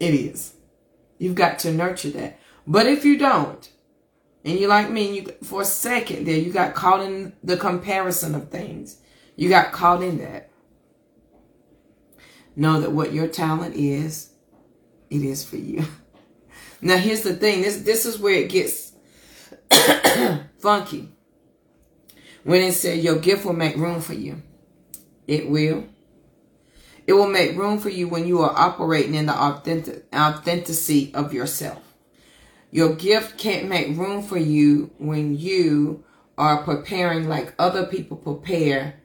it 0.00 0.14
is. 0.14 0.54
You've 1.18 1.34
got 1.34 1.58
to 1.60 1.72
nurture 1.72 2.10
that. 2.10 2.38
But 2.66 2.86
if 2.86 3.04
you 3.04 3.18
don't, 3.18 3.68
and 4.44 4.58
you're 4.58 4.68
like 4.68 4.90
me, 4.90 5.06
and 5.08 5.16
you 5.16 5.34
for 5.42 5.62
a 5.62 5.66
second 5.66 6.26
there, 6.26 6.38
you 6.38 6.52
got 6.52 6.74
caught 6.74 7.02
in 7.02 7.34
the 7.42 7.56
comparison 7.56 8.34
of 8.34 8.50
things. 8.50 8.98
You 9.36 9.48
got 9.48 9.72
caught 9.72 10.02
in 10.02 10.18
that. 10.18 10.50
Know 12.58 12.80
that 12.80 12.90
what 12.90 13.12
your 13.12 13.28
talent 13.28 13.76
is, 13.76 14.30
it 15.10 15.22
is 15.22 15.44
for 15.44 15.56
you. 15.56 15.84
Now 16.80 16.96
here's 16.96 17.22
the 17.22 17.34
thing. 17.34 17.62
This 17.62 17.78
this 17.78 18.06
is 18.06 18.20
where 18.20 18.34
it 18.34 18.50
gets 18.50 18.92
funky. 20.58 21.08
When 22.44 22.62
it 22.62 22.72
said 22.72 23.02
your 23.02 23.18
gift 23.18 23.44
will 23.44 23.52
make 23.52 23.76
room 23.76 24.00
for 24.00 24.14
you. 24.14 24.42
It 25.26 25.50
will. 25.50 25.86
It 27.04 27.14
will 27.14 27.28
make 27.28 27.56
room 27.56 27.80
for 27.80 27.88
you 27.88 28.06
when 28.06 28.28
you 28.28 28.42
are 28.42 28.56
operating 28.56 29.16
in 29.16 29.26
the 29.26 29.34
authentic, 29.34 30.06
authenticity 30.14 31.12
of 31.14 31.34
yourself. 31.34 31.82
Your 32.70 32.94
gift 32.94 33.38
can't 33.38 33.68
make 33.68 33.96
room 33.96 34.22
for 34.22 34.38
you 34.38 34.92
when 34.98 35.36
you 35.36 36.04
are 36.36 36.62
preparing 36.62 37.28
like 37.28 37.54
other 37.58 37.86
people 37.86 38.16
prepare 38.16 39.00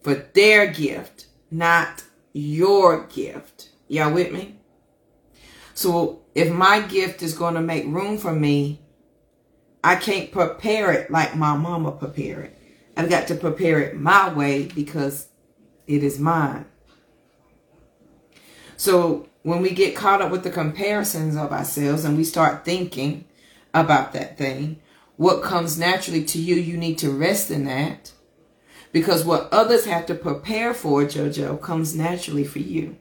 for 0.00 0.14
their 0.14 0.68
gift, 0.68 1.26
not 1.50 2.04
your 2.32 3.06
gift. 3.06 3.70
Y'all 3.88 4.12
with 4.12 4.32
me? 4.32 4.56
So 5.74 6.22
if 6.34 6.52
my 6.52 6.80
gift 6.80 7.22
is 7.22 7.36
going 7.36 7.54
to 7.54 7.60
make 7.60 7.84
room 7.86 8.18
for 8.18 8.32
me, 8.32 8.80
I 9.84 9.96
can't 9.96 10.30
prepare 10.30 10.92
it 10.92 11.10
like 11.10 11.36
my 11.36 11.56
mama 11.56 11.92
prepared 11.92 12.46
it. 12.46 12.58
I've 12.96 13.10
got 13.10 13.26
to 13.28 13.34
prepare 13.34 13.80
it 13.80 13.96
my 13.96 14.32
way 14.32 14.66
because 14.66 15.28
it 15.86 16.02
is 16.02 16.18
mine. 16.18 16.66
So 18.76 19.28
when 19.42 19.60
we 19.62 19.70
get 19.70 19.96
caught 19.96 20.22
up 20.22 20.30
with 20.30 20.44
the 20.44 20.50
comparisons 20.50 21.36
of 21.36 21.52
ourselves 21.52 22.04
and 22.04 22.16
we 22.16 22.24
start 22.24 22.64
thinking 22.64 23.24
about 23.74 24.12
that 24.12 24.38
thing, 24.38 24.80
what 25.16 25.42
comes 25.42 25.78
naturally 25.78 26.24
to 26.24 26.38
you, 26.38 26.54
you 26.54 26.76
need 26.76 26.98
to 26.98 27.10
rest 27.10 27.50
in 27.50 27.64
that. 27.64 28.12
Because 28.92 29.24
what 29.24 29.48
others 29.50 29.86
have 29.86 30.06
to 30.06 30.14
prepare 30.14 30.74
for, 30.74 31.02
JoJo, 31.02 31.60
comes 31.60 31.96
naturally 31.96 32.44
for 32.44 32.58
you. 32.58 32.96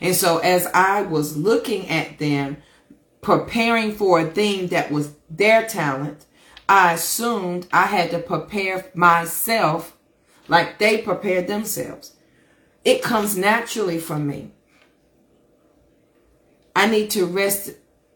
And 0.00 0.14
so 0.14 0.38
as 0.38 0.66
I 0.74 1.02
was 1.02 1.36
looking 1.36 1.88
at 1.88 2.18
them 2.18 2.58
preparing 3.20 3.92
for 3.92 4.20
a 4.20 4.30
thing 4.30 4.68
that 4.68 4.90
was 4.90 5.14
their 5.30 5.66
talent, 5.66 6.26
I 6.68 6.94
assumed 6.94 7.68
I 7.72 7.86
had 7.86 8.10
to 8.10 8.18
prepare 8.18 8.90
myself 8.94 9.96
like 10.48 10.78
they 10.78 10.98
prepared 10.98 11.46
themselves. 11.46 12.12
It 12.84 13.02
comes 13.02 13.36
naturally 13.36 13.98
from 13.98 14.26
me. 14.26 14.52
I 16.74 16.86
need 16.86 17.10
to 17.12 17.24
rest 17.24 17.70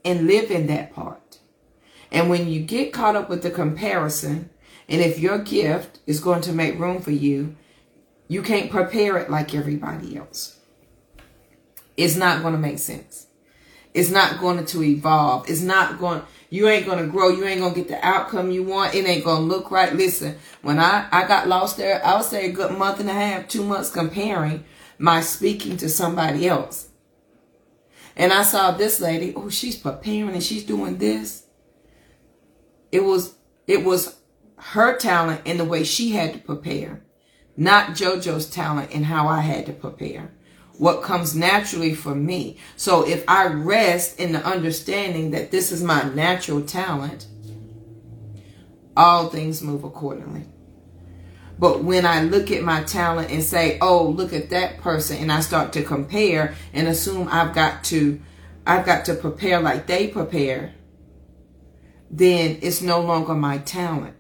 and 0.05 0.27
live 0.27 0.51
in 0.51 0.67
that 0.67 0.93
part. 0.93 1.39
And 2.13 2.29
when 2.29 2.49
you 2.49 2.61
get 2.61 2.93
caught 2.93 3.17
up 3.17 3.29
with 3.29 3.43
the 3.43 3.51
comparison, 3.51 4.50
and 4.91 5.01
if 5.01 5.21
your 5.21 5.39
gift 5.39 6.01
is 6.07 6.19
going 6.19 6.43
to 6.43 6.53
make 6.53 6.79
room 6.79 7.01
for 7.01 7.13
you, 7.13 7.57
you 8.27 8.43
can't 8.43 8.71
prepare 8.71 9.17
it 9.19 9.31
like 9.31 9.55
everybody 9.55 10.17
else. 10.17 10.59
It's 11.97 12.17
not 12.17 12.43
going 12.43 12.55
to 12.55 12.61
make 12.61 12.81
sense. 12.81 13.29
It's 13.95 14.11
not 14.11 14.41
going 14.41 14.65
to 14.65 14.83
evolve. 14.83 15.49
It's 15.49 15.61
not 15.63 15.99
going, 15.99 16.23
you 16.49 16.69
ain't 16.69 16.87
going 16.87 17.05
to 17.05 17.11
grow. 17.11 17.29
You 17.29 17.45
ain't 17.45 17.61
going 17.61 17.75
to 17.75 17.81
get 17.81 17.89
the 17.89 18.05
outcome 18.05 18.51
you 18.51 18.65
want. 18.65 18.95
It 18.95 19.07
ain't 19.07 19.25
going 19.25 19.43
to 19.43 19.47
look 19.55 19.71
right. 19.71 19.95
Listen, 19.95 20.37
when 20.63 20.79
I, 20.79 21.09
I 21.13 21.27
got 21.27 21.49
lost 21.49 21.77
there, 21.77 22.05
I 22.05 22.17
would 22.17 22.25
say 22.25 22.49
a 22.49 22.53
good 22.53 22.77
month 22.77 23.01
and 23.01 23.11
a 23.11 23.15
half, 23.15 23.49
two 23.49 23.65
months 23.65 23.91
comparing 23.91 24.65
my 24.99 25.21
speaking 25.21 25.77
to 25.79 25.89
somebody 25.89 26.49
else. 26.49 26.89
And 28.17 28.33
I 28.33 28.43
saw 28.43 28.73
this 28.73 29.01
lady, 29.01 29.35
oh, 29.37 29.51
she's 29.51 29.77
preparing 29.77 30.31
and 30.31 30.43
she's 30.43 30.65
doing 30.65 30.99
this. 30.99 31.47
It 32.93 33.05
was, 33.05 33.35
it 33.67 33.85
was 33.85 34.20
her 34.61 34.97
talent 34.97 35.43
in 35.45 35.57
the 35.57 35.65
way 35.65 35.85
she 35.85 36.11
had 36.13 36.33
to 36.35 36.39
prepare, 36.39 37.03
not 37.57 37.91
JoJo's 37.91 38.49
talent 38.49 38.91
in 38.91 39.05
how 39.05 39.29
I 39.29 39.41
had 39.41 39.67
to 39.67 39.73
prepare 39.73 40.33
what 40.81 41.03
comes 41.03 41.37
naturally 41.37 41.95
for 41.95 42.15
me. 42.15 42.57
So 42.75 43.07
if 43.07 43.23
I 43.29 43.47
rest 43.49 44.19
in 44.19 44.33
the 44.33 44.43
understanding 44.47 45.31
that 45.33 45.51
this 45.51 45.73
is 45.73 45.83
my 45.83 46.05
natural 46.15 46.63
talent, 46.63 47.27
all 48.97 49.29
things 49.29 49.63
move 49.63 49.85
accordingly. 49.85 50.47
But 51.59 51.85
when 51.85 52.07
I 52.07 52.23
look 52.23 52.51
at 52.51 52.63
my 52.63 52.83
talent 52.85 53.31
and 53.31 53.45
say, 53.45 53.77
oh, 53.83 54.09
look 54.09 54.33
at 54.33 54.49
that 54.49 54.79
person, 54.79 55.19
and 55.19 55.31
I 55.31 55.41
start 55.41 55.75
to 55.75 55.83
compare 55.83 56.55
and 56.73 56.89
assume 56.89 57.29
I've 57.31 57.55
got 57.55 57.85
to, 57.85 58.19
I've 58.67 58.87
got 58.87 59.05
to 59.05 59.15
prepare 59.15 59.61
like 59.61 59.87
they 59.87 60.09
prepare, 60.09 60.73
then 62.11 62.59
it's 62.63 62.81
no 62.81 63.03
longer 63.03 63.35
my 63.35 63.59
talent. 63.59 64.20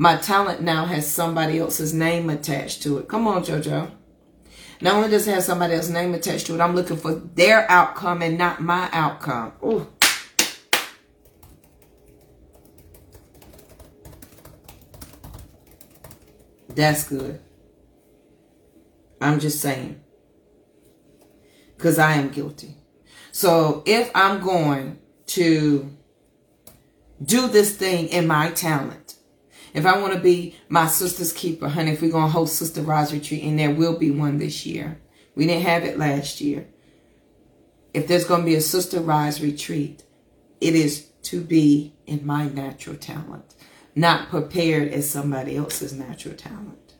My 0.00 0.16
talent 0.16 0.62
now 0.62 0.84
has 0.84 1.12
somebody 1.12 1.58
else's 1.58 1.92
name 1.92 2.30
attached 2.30 2.84
to 2.84 2.98
it. 2.98 3.08
Come 3.08 3.26
on, 3.26 3.42
JoJo. 3.42 3.90
Not 4.80 4.94
only 4.94 5.08
does 5.10 5.26
it 5.26 5.34
have 5.34 5.42
somebody 5.42 5.74
else's 5.74 5.90
name 5.90 6.14
attached 6.14 6.46
to 6.46 6.54
it, 6.54 6.60
I'm 6.60 6.76
looking 6.76 6.96
for 6.96 7.16
their 7.16 7.68
outcome 7.68 8.22
and 8.22 8.38
not 8.38 8.62
my 8.62 8.88
outcome. 8.92 9.54
Ooh. 9.64 9.88
That's 16.68 17.08
good. 17.08 17.40
I'm 19.20 19.40
just 19.40 19.60
saying. 19.60 20.00
Because 21.76 21.98
I 21.98 22.12
am 22.12 22.28
guilty. 22.28 22.76
So 23.32 23.82
if 23.84 24.12
I'm 24.14 24.40
going 24.40 25.00
to 25.26 25.90
do 27.20 27.48
this 27.48 27.76
thing 27.76 28.06
in 28.10 28.28
my 28.28 28.52
talent, 28.52 29.07
if 29.74 29.86
I 29.86 29.98
want 29.98 30.14
to 30.14 30.20
be 30.20 30.56
my 30.68 30.86
sister's 30.86 31.32
keeper, 31.32 31.68
honey, 31.68 31.92
if 31.92 32.02
we're 32.02 32.10
going 32.10 32.26
to 32.26 32.32
host 32.32 32.56
Sister 32.56 32.82
Rise 32.82 33.12
Retreat, 33.12 33.44
and 33.44 33.58
there 33.58 33.74
will 33.74 33.98
be 33.98 34.10
one 34.10 34.38
this 34.38 34.64
year. 34.66 35.00
We 35.34 35.46
didn't 35.46 35.64
have 35.64 35.84
it 35.84 35.98
last 35.98 36.40
year. 36.40 36.66
If 37.94 38.06
there's 38.06 38.24
going 38.24 38.40
to 38.40 38.46
be 38.46 38.54
a 38.54 38.60
Sister 38.60 39.00
Rise 39.00 39.42
Retreat, 39.42 40.02
it 40.60 40.74
is 40.74 41.06
to 41.22 41.40
be 41.40 41.94
in 42.06 42.26
my 42.26 42.48
natural 42.48 42.96
talent, 42.96 43.54
not 43.94 44.28
prepared 44.28 44.88
as 44.92 45.08
somebody 45.08 45.56
else's 45.56 45.92
natural 45.92 46.34
talent. 46.34 46.94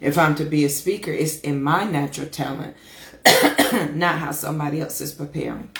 If 0.00 0.18
I'm 0.18 0.34
to 0.36 0.44
be 0.44 0.64
a 0.64 0.68
speaker, 0.68 1.10
it's 1.10 1.40
in 1.40 1.62
my 1.62 1.84
natural 1.84 2.28
talent, 2.28 2.76
not 3.94 4.18
how 4.18 4.32
somebody 4.32 4.80
else 4.80 5.00
is 5.00 5.12
preparing. 5.12 5.70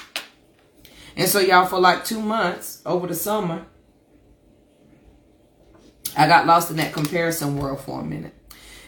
And 1.17 1.29
so 1.29 1.39
y'all, 1.39 1.67
for 1.67 1.79
like 1.79 2.05
two 2.05 2.21
months 2.21 2.83
over 2.85 3.07
the 3.07 3.15
summer, 3.15 3.67
I 6.17 6.29
got 6.29 6.47
lost 6.47 6.71
in 6.71 6.77
that 6.77 6.93
comparison 6.93 7.57
world 7.57 7.81
for 7.81 8.01
a 8.01 8.05
minute. 8.05 8.35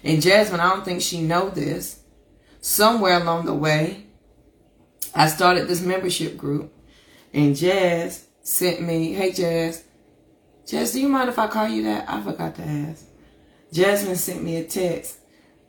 And 0.04 0.23
Jasmine, 0.23 0.61
I 0.61 0.71
don't 0.71 0.85
think 0.85 1.02
she 1.02 1.21
know 1.21 1.50
this. 1.50 2.00
Somewhere 2.61 3.21
along 3.21 3.47
the 3.47 3.54
way, 3.54 4.06
I 5.14 5.28
started 5.28 5.66
this 5.66 5.80
membership 5.80 6.37
group. 6.37 6.73
And 7.33 7.56
Jazz 7.56 8.26
sent 8.42 8.80
me, 8.80 9.12
hey 9.12 9.33
Jazz, 9.33 9.85
Jazz, 10.66 10.92
do 10.92 11.00
you 11.00 11.09
mind 11.09 11.28
if 11.28 11.38
I 11.38 11.47
call 11.47 11.68
you 11.68 11.85
that? 11.85 12.09
I 12.09 12.23
forgot 12.23 12.54
to 12.56 12.62
ask. 12.62 13.04
Jasmine 13.73 14.16
sent 14.16 14.42
me 14.42 14.56
a 14.56 14.64
text 14.64 15.18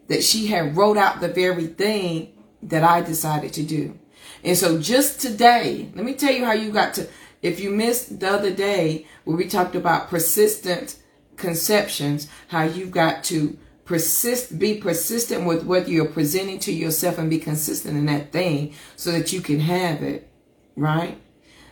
that 0.07 0.23
she 0.23 0.47
had 0.47 0.75
wrote 0.75 0.97
out 0.97 1.19
the 1.19 1.27
very 1.27 1.67
thing 1.67 2.33
that 2.63 2.83
I 2.83 3.01
decided 3.01 3.53
to 3.53 3.63
do. 3.63 3.97
And 4.43 4.57
so 4.57 4.79
just 4.79 5.19
today, 5.19 5.89
let 5.95 6.05
me 6.05 6.13
tell 6.13 6.33
you 6.33 6.45
how 6.45 6.53
you 6.53 6.71
got 6.71 6.93
to, 6.95 7.07
if 7.41 7.59
you 7.59 7.69
missed 7.69 8.19
the 8.19 8.29
other 8.29 8.51
day 8.51 9.05
where 9.23 9.37
we 9.37 9.47
talked 9.47 9.75
about 9.75 10.09
persistent 10.09 10.97
conceptions, 11.37 12.27
how 12.49 12.63
you've 12.63 12.91
got 12.91 13.23
to 13.25 13.57
persist, 13.85 14.59
be 14.59 14.75
persistent 14.75 15.45
with 15.45 15.63
what 15.63 15.87
you're 15.87 16.05
presenting 16.05 16.59
to 16.59 16.73
yourself 16.73 17.17
and 17.17 17.29
be 17.29 17.39
consistent 17.39 17.97
in 17.97 18.05
that 18.07 18.31
thing 18.31 18.73
so 18.95 19.11
that 19.11 19.31
you 19.31 19.39
can 19.39 19.61
have 19.61 20.03
it, 20.03 20.29
right? 20.75 21.17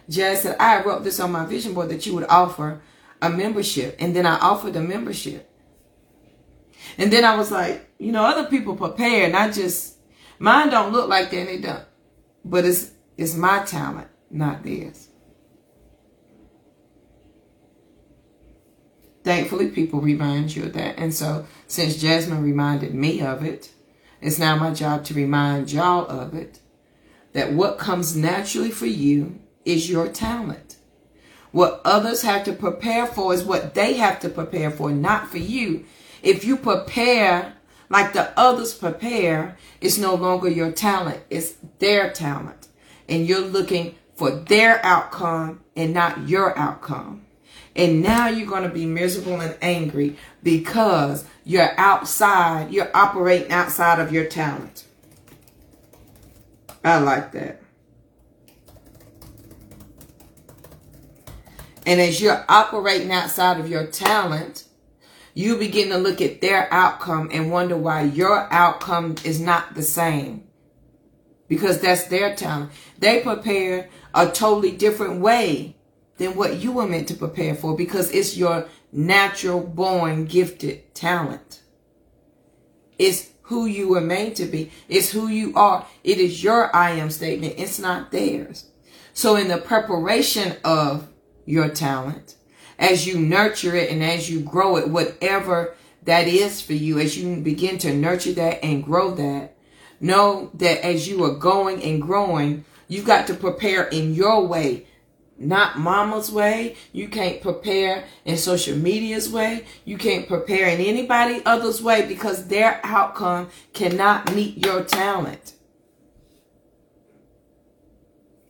Jazz 0.09 0.43
said, 0.43 0.55
I 0.59 0.81
wrote 0.83 1.03
this 1.03 1.19
on 1.19 1.31
my 1.31 1.45
vision 1.45 1.73
board 1.73 1.89
that 1.89 2.05
you 2.05 2.15
would 2.15 2.27
offer 2.29 2.81
a 3.21 3.29
membership. 3.29 3.95
And 3.99 4.15
then 4.15 4.25
I 4.25 4.37
offered 4.39 4.75
a 4.75 4.81
membership. 4.81 5.51
And 6.97 7.11
then 7.11 7.25
I 7.25 7.35
was 7.35 7.51
like, 7.51 7.89
you 7.97 8.11
know, 8.11 8.23
other 8.23 8.49
people 8.49 8.75
prepare 8.75 9.25
and 9.25 9.35
I 9.35 9.51
just, 9.51 9.97
mine 10.39 10.69
don't 10.69 10.93
look 10.93 11.09
like 11.09 11.31
that 11.31 11.37
and 11.37 11.47
they 11.49 11.59
don't. 11.59 11.83
But 12.43 12.65
it's, 12.65 12.91
it's 13.17 13.35
my 13.35 13.63
talent, 13.63 14.07
not 14.29 14.63
theirs. 14.63 15.09
Thankfully 19.25 19.69
people 19.69 19.99
remind 19.99 20.55
you 20.55 20.63
of 20.63 20.73
that. 20.73 20.97
And 20.97 21.13
so 21.13 21.45
since 21.67 21.97
Jasmine 21.97 22.43
reminded 22.43 22.93
me 22.93 23.21
of 23.21 23.43
it, 23.43 23.71
it's 24.21 24.39
now 24.39 24.55
my 24.55 24.71
job 24.71 25.03
to 25.05 25.13
remind 25.13 25.71
y'all 25.71 26.07
of 26.07 26.33
it. 26.35 26.59
That 27.33 27.51
what 27.51 27.77
comes 27.77 28.15
naturally 28.15 28.71
for 28.71 28.85
you 28.85 29.41
is 29.65 29.89
your 29.89 30.07
talent. 30.07 30.77
What 31.51 31.81
others 31.83 32.21
have 32.21 32.45
to 32.45 32.53
prepare 32.53 33.07
for 33.07 33.33
is 33.33 33.43
what 33.43 33.73
they 33.73 33.93
have 33.95 34.19
to 34.21 34.29
prepare 34.29 34.71
for, 34.71 34.91
not 34.91 35.27
for 35.27 35.39
you. 35.39 35.85
If 36.21 36.45
you 36.45 36.55
prepare 36.55 37.53
like 37.89 38.13
the 38.13 38.37
others 38.39 38.73
prepare, 38.73 39.57
it's 39.81 39.97
no 39.97 40.15
longer 40.15 40.49
your 40.49 40.71
talent. 40.71 41.21
It's 41.29 41.55
their 41.79 42.11
talent. 42.11 42.67
And 43.09 43.27
you're 43.27 43.41
looking 43.41 43.95
for 44.15 44.31
their 44.31 44.83
outcome 44.85 45.61
and 45.75 45.93
not 45.93 46.29
your 46.29 46.57
outcome. 46.57 47.25
And 47.75 48.01
now 48.01 48.29
you're 48.29 48.47
going 48.47 48.63
to 48.63 48.69
be 48.69 48.85
miserable 48.85 49.41
and 49.41 49.55
angry 49.61 50.15
because 50.41 51.25
you're 51.43 51.77
outside, 51.77 52.71
you're 52.71 52.95
operating 52.95 53.51
outside 53.51 53.99
of 53.99 54.13
your 54.13 54.25
talent. 54.25 54.85
I 56.83 56.99
like 56.99 57.31
that. 57.33 57.61
And 61.85 62.01
as 62.01 62.21
you're 62.21 62.45
operating 62.47 63.11
outside 63.11 63.59
of 63.59 63.69
your 63.69 63.85
talent, 63.87 64.63
you 65.33 65.57
begin 65.57 65.89
to 65.89 65.97
look 65.97 66.21
at 66.21 66.41
their 66.41 66.71
outcome 66.73 67.29
and 67.31 67.51
wonder 67.51 67.75
why 67.75 68.03
your 68.03 68.51
outcome 68.51 69.15
is 69.23 69.39
not 69.39 69.75
the 69.75 69.83
same. 69.83 70.47
Because 71.47 71.81
that's 71.81 72.05
their 72.05 72.35
talent. 72.35 72.71
They 72.97 73.21
prepare 73.21 73.89
a 74.13 74.27
totally 74.31 74.71
different 74.71 75.19
way 75.19 75.74
than 76.17 76.35
what 76.35 76.57
you 76.57 76.71
were 76.71 76.87
meant 76.87 77.07
to 77.09 77.13
prepare 77.13 77.55
for 77.55 77.75
because 77.75 78.11
it's 78.11 78.37
your 78.37 78.67
natural 78.91 79.61
born 79.61 80.25
gifted 80.25 80.93
talent. 80.95 81.61
It's 82.97 83.31
who 83.43 83.65
you 83.65 83.89
were 83.89 84.01
made 84.01 84.35
to 84.37 84.45
be. 84.45 84.71
It's 84.87 85.11
who 85.11 85.27
you 85.27 85.53
are. 85.55 85.85
It 86.03 86.17
is 86.17 86.43
your 86.43 86.75
I 86.75 86.91
am 86.91 87.09
statement. 87.09 87.55
It's 87.57 87.79
not 87.79 88.11
theirs. 88.11 88.65
So 89.13 89.35
in 89.35 89.49
the 89.49 89.57
preparation 89.57 90.55
of 90.63 91.07
your 91.45 91.69
talent, 91.69 92.35
as 92.79 93.05
you 93.05 93.19
nurture 93.19 93.75
it 93.75 93.91
and 93.91 94.03
as 94.03 94.29
you 94.29 94.39
grow 94.39 94.77
it, 94.77 94.89
whatever 94.89 95.75
that 96.03 96.27
is 96.27 96.61
for 96.61 96.73
you, 96.73 96.99
as 96.99 97.17
you 97.17 97.37
begin 97.37 97.77
to 97.79 97.93
nurture 97.93 98.33
that 98.33 98.63
and 98.63 98.83
grow 98.83 99.13
that, 99.15 99.55
know 99.99 100.51
that 100.55 100.83
as 100.83 101.07
you 101.07 101.23
are 101.23 101.35
going 101.35 101.81
and 101.83 102.01
growing, 102.01 102.65
you've 102.87 103.05
got 103.05 103.27
to 103.27 103.33
prepare 103.33 103.83
in 103.83 104.13
your 104.13 104.45
way 104.45 104.87
not 105.37 105.77
mama's 105.77 106.31
way. 106.31 106.75
You 106.93 107.07
can't 107.07 107.41
prepare 107.41 108.05
in 108.23 108.37
social 108.37 108.77
media's 108.77 109.29
way. 109.29 109.65
You 109.83 109.97
can't 109.97 110.27
prepare 110.27 110.67
in 110.67 110.79
anybody 110.79 111.41
other's 111.45 111.81
way 111.81 112.07
because 112.07 112.47
their 112.47 112.79
outcome 112.83 113.49
cannot 113.73 114.33
meet 114.33 114.65
your 114.65 114.83
talent. 114.83 115.53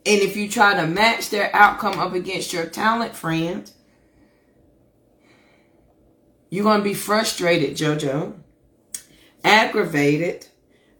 And 0.04 0.22
if 0.22 0.36
you 0.36 0.48
try 0.48 0.74
to 0.74 0.86
match 0.86 1.30
their 1.30 1.54
outcome 1.54 1.98
up 1.98 2.12
against 2.14 2.52
your 2.52 2.66
talent, 2.66 3.16
friend, 3.16 3.68
you're 6.48 6.62
going 6.62 6.78
to 6.78 6.84
be 6.84 6.94
frustrated, 6.94 7.76
JoJo, 7.76 8.34
aggravated, 9.42 10.46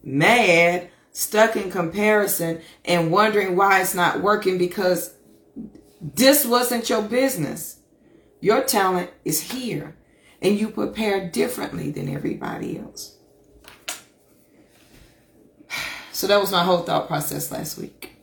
mad, 0.03 0.91
stuck 1.13 1.55
in 1.55 1.71
comparison, 1.71 2.61
and 2.85 3.13
wondering 3.13 3.55
why 3.55 3.81
it's 3.81 3.95
not 3.95 4.21
working 4.21 4.59
because 4.59 5.16
this 6.01 6.45
wasn't 6.45 6.89
your 6.89 7.03
business. 7.03 7.81
Your 8.41 8.63
talent 8.63 9.11
is 9.25 9.53
here, 9.53 9.97
and 10.43 10.59
you 10.59 10.69
prepare 10.69 11.29
differently 11.29 11.91
than 11.91 12.09
everybody 12.09 12.79
else. 12.79 13.17
So 16.13 16.27
that 16.29 16.41
was 16.41 16.51
my 16.51 16.65
whole 16.65 16.79
thought 16.79 17.09
process 17.09 17.53
last 17.53 17.77
week. 17.77 18.17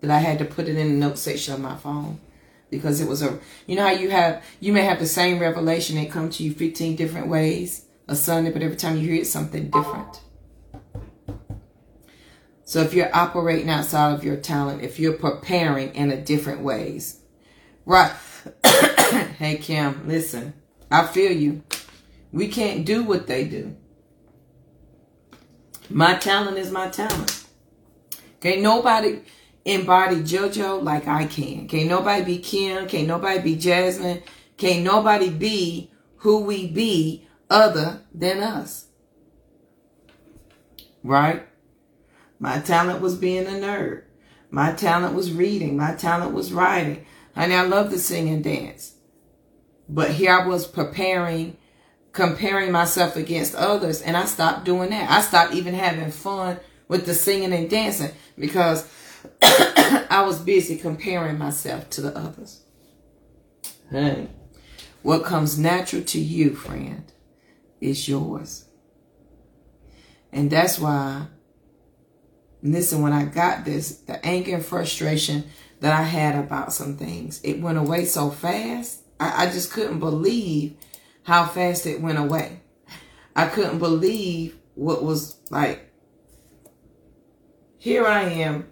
That 0.00 0.12
I 0.12 0.18
had 0.18 0.38
to 0.38 0.44
put 0.44 0.68
it 0.68 0.76
in 0.76 0.92
the 0.92 1.06
note 1.06 1.18
section 1.18 1.52
of 1.52 1.60
my 1.60 1.74
phone 1.74 2.20
because 2.70 3.00
it 3.00 3.08
was 3.08 3.20
a 3.20 3.40
you 3.66 3.74
know 3.74 3.82
how 3.82 3.90
you 3.90 4.10
have 4.10 4.44
you 4.60 4.72
may 4.72 4.82
have 4.82 5.00
the 5.00 5.06
same 5.06 5.40
revelation 5.40 5.98
and 5.98 6.08
come 6.08 6.30
to 6.30 6.44
you 6.44 6.52
15 6.52 6.94
different 6.94 7.26
ways 7.26 7.84
a 8.06 8.14
Sunday, 8.14 8.50
but 8.50 8.62
every 8.62 8.76
time 8.76 8.96
you 8.96 9.02
hear 9.02 9.22
it, 9.22 9.26
something 9.26 9.70
different. 9.70 10.20
So 12.64 12.80
if 12.80 12.94
you're 12.94 13.14
operating 13.14 13.68
outside 13.68 14.14
of 14.14 14.24
your 14.24 14.36
talent, 14.36 14.82
if 14.82 14.98
you're 14.98 15.12
preparing 15.12 15.94
in 15.94 16.10
a 16.10 16.16
different 16.16 16.62
ways, 16.62 17.20
right? 17.84 18.12
hey 19.38 19.58
Kim, 19.58 20.08
listen, 20.08 20.54
I 20.90 21.06
feel 21.06 21.32
you. 21.32 21.62
We 22.32 22.48
can't 22.48 22.84
do 22.84 23.04
what 23.04 23.26
they 23.26 23.44
do. 23.44 23.76
My 25.90 26.14
talent 26.14 26.56
is 26.56 26.70
my 26.70 26.88
talent. 26.88 27.44
Can't 28.40 28.62
nobody 28.62 29.20
embody 29.64 30.16
JoJo 30.16 30.82
like 30.82 31.06
I 31.06 31.26
can. 31.26 31.68
Can't 31.68 31.88
nobody 31.88 32.24
be 32.24 32.38
Kim. 32.38 32.86
Can't 32.86 33.06
nobody 33.06 33.40
be 33.40 33.56
Jasmine. 33.56 34.22
Can't 34.56 34.82
nobody 34.82 35.30
be 35.30 35.90
who 36.16 36.40
we 36.40 36.66
be 36.66 37.26
other 37.50 38.00
than 38.14 38.42
us. 38.42 38.86
Right? 41.02 41.46
My 42.38 42.60
talent 42.60 43.00
was 43.00 43.14
being 43.14 43.46
a 43.46 43.50
nerd. 43.50 44.02
My 44.50 44.72
talent 44.72 45.14
was 45.14 45.32
reading. 45.32 45.76
My 45.76 45.94
talent 45.94 46.32
was 46.32 46.52
writing. 46.52 47.06
Honey, 47.34 47.54
I 47.54 47.62
love 47.62 47.90
to 47.90 47.98
sing 47.98 48.28
and 48.28 48.44
dance. 48.44 48.94
But 49.88 50.12
here 50.12 50.32
I 50.32 50.46
was 50.46 50.66
preparing, 50.66 51.56
comparing 52.12 52.70
myself 52.72 53.16
against 53.16 53.54
others, 53.54 54.00
and 54.00 54.16
I 54.16 54.24
stopped 54.24 54.64
doing 54.64 54.90
that. 54.90 55.10
I 55.10 55.20
stopped 55.20 55.54
even 55.54 55.74
having 55.74 56.10
fun 56.10 56.58
with 56.88 57.06
the 57.06 57.14
singing 57.14 57.52
and 57.52 57.68
dancing 57.68 58.12
because 58.38 58.88
I 59.42 60.22
was 60.26 60.38
busy 60.38 60.76
comparing 60.76 61.38
myself 61.38 61.90
to 61.90 62.00
the 62.00 62.16
others. 62.16 62.62
Hey, 63.90 64.28
what 65.02 65.24
comes 65.24 65.58
natural 65.58 66.02
to 66.02 66.20
you, 66.20 66.54
friend, 66.54 67.04
is 67.80 68.08
yours. 68.08 68.66
And 70.32 70.50
that's 70.50 70.78
why 70.78 71.26
listen, 72.72 73.02
when 73.02 73.12
I 73.12 73.26
got 73.26 73.64
this, 73.64 73.98
the 73.98 74.24
anger 74.24 74.54
and 74.54 74.64
frustration 74.64 75.44
that 75.80 75.92
I 75.92 76.02
had 76.02 76.34
about 76.34 76.72
some 76.72 76.96
things, 76.96 77.40
it 77.44 77.60
went 77.60 77.78
away 77.78 78.06
so 78.06 78.30
fast. 78.30 79.02
I, 79.20 79.44
I 79.44 79.50
just 79.50 79.72
couldn't 79.72 80.00
believe 80.00 80.76
how 81.24 81.46
fast 81.46 81.86
it 81.86 82.00
went 82.00 82.18
away. 82.18 82.60
I 83.36 83.46
couldn't 83.46 83.78
believe 83.78 84.56
what 84.74 85.04
was 85.04 85.36
like. 85.50 85.92
Here 87.78 88.06
I 88.06 88.22
am, 88.22 88.68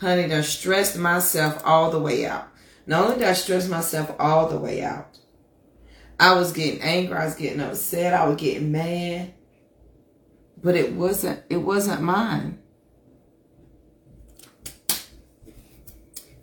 honey, 0.00 0.26
done 0.28 0.42
stressed 0.42 0.98
myself 0.98 1.62
all 1.64 1.90
the 1.90 2.00
way 2.00 2.26
out. 2.26 2.48
Not 2.86 3.04
only 3.04 3.18
did 3.18 3.28
I 3.28 3.32
stress 3.34 3.68
myself 3.68 4.14
all 4.18 4.48
the 4.48 4.58
way 4.58 4.82
out, 4.82 5.18
I 6.18 6.34
was 6.34 6.52
getting 6.52 6.80
angry, 6.80 7.16
I 7.16 7.26
was 7.26 7.34
getting 7.34 7.60
upset, 7.60 8.14
I 8.14 8.26
was 8.26 8.36
getting 8.36 8.72
mad. 8.72 9.34
But 10.62 10.74
it 10.74 10.94
wasn't 10.94 11.42
it 11.48 11.58
wasn't 11.58 12.02
mine. 12.02 12.58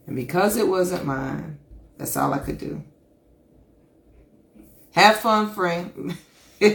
And 0.06 0.16
because 0.16 0.58
it 0.58 0.68
wasn't 0.68 1.06
mine, 1.06 1.58
that's 1.98 2.18
all 2.18 2.34
I 2.34 2.40
could 2.40 2.58
do. 2.58 2.84
Have 4.92 5.18
fun, 5.18 5.54
friend. 5.54 6.18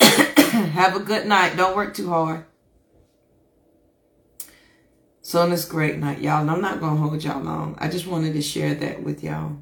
Have 0.00 0.96
a 0.96 1.00
good 1.00 1.26
night. 1.26 1.56
Don't 1.56 1.76
work 1.76 1.94
too 1.94 2.08
hard. 2.08 2.44
So 5.22 5.40
on 5.42 5.50
this 5.50 5.64
great 5.64 5.98
night, 5.98 6.20
y'all, 6.20 6.40
and 6.40 6.50
I'm 6.50 6.60
not 6.60 6.80
going 6.80 6.94
to 6.94 7.02
hold 7.02 7.24
y'all 7.24 7.42
long. 7.42 7.76
I 7.78 7.88
just 7.88 8.06
wanted 8.06 8.32
to 8.34 8.42
share 8.42 8.74
that 8.74 9.02
with 9.02 9.24
y'all. 9.24 9.58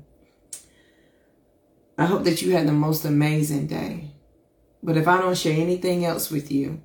I 1.97 2.07
hope 2.07 2.25
that 2.25 2.43
you 2.43 2.53
had 2.53 2.67
the 2.67 2.73
most 2.73 3.05
amazing 3.05 3.67
day. 3.67 4.11
But 4.83 4.99
if 4.99 5.09
I 5.09 5.19
don't 5.19 5.37
share 5.37 5.59
anything 5.59 6.05
else 6.05 6.31
with 6.31 6.53
you, 6.53 6.83